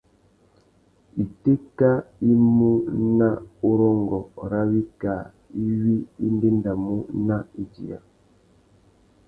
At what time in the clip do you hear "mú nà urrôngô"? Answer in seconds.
2.55-4.19